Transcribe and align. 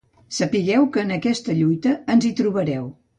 Sapigueu 0.35 0.87
que 0.95 1.03
en 1.07 1.13
aquesta 1.17 1.55
lluita 1.59 1.93
ens 2.15 2.25
hi 2.27 2.33
trobareu. 2.41 2.89